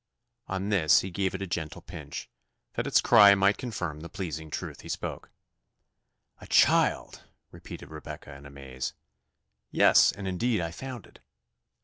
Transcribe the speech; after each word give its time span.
On 0.47 0.69
this 0.69 1.01
he 1.01 1.11
gave 1.11 1.35
it 1.35 1.43
a 1.43 1.45
gentle 1.45 1.83
pinch, 1.83 2.27
that 2.73 2.87
its 2.87 3.01
cry 3.01 3.35
might 3.35 3.59
confirm 3.59 3.99
the 3.99 4.09
pleasing 4.09 4.49
truth 4.49 4.81
he 4.81 4.89
spoke. 4.89 5.29
"A 6.39 6.47
child!" 6.47 7.25
repeated 7.51 7.91
Rebecca 7.91 8.33
in 8.33 8.47
amaze. 8.47 8.93
"Yes, 9.69 10.11
and 10.11 10.27
indeed 10.27 10.59
I 10.59 10.71
found 10.71 11.05
it." 11.05 11.19